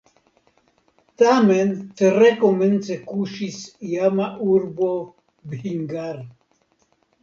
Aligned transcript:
Tamen 1.21 1.69
tre 2.01 2.33
komence 2.41 2.97
kuŝis 3.13 3.61
iama 3.93 4.33
urbo 4.59 4.93
Bhingar. 5.55 6.23